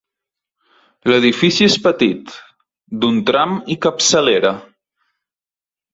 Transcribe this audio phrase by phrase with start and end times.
[1.11, 2.33] L'edifici és petit,
[3.05, 4.55] d'un tram i capçalera.